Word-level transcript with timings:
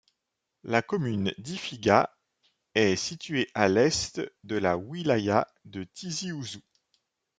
La 0.63 0.81
commune 0.81 1.31
d'Ifigha 1.37 2.09
est 2.73 2.95
située 2.95 3.47
à 3.53 3.67
l'est 3.67 4.19
de 4.43 4.55
la 4.57 4.75
wilaya 4.75 5.45
de 5.65 5.83
Tizi 5.83 6.31
Ouzou. 6.31 6.63